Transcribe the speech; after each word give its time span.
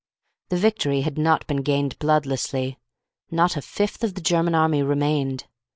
The 0.49 0.57
victory 0.57 1.01
had 1.01 1.19
not 1.19 1.45
been 1.45 1.61
gained 1.61 1.99
bloodlessly. 1.99 2.79
Not 3.29 3.55
a 3.55 3.61
fifth 3.61 4.03
of 4.03 4.15
the 4.15 4.21
German 4.21 4.55
army 4.55 4.81
remained. 4.81 5.45